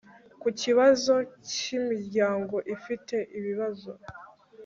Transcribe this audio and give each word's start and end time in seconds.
ku 0.41 0.47
kibazo 0.59 1.13
cy'imiryango 1.49 2.55
ifite 2.75 3.15
ibibazo 3.37 3.91